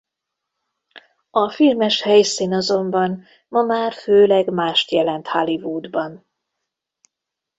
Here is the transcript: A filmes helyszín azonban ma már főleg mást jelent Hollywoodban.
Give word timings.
A 1.31 1.49
filmes 1.49 2.01
helyszín 2.01 2.53
azonban 2.53 3.23
ma 3.47 3.61
már 3.63 3.93
főleg 3.93 4.49
mást 4.49 4.91
jelent 4.91 5.27
Hollywoodban. 5.27 6.25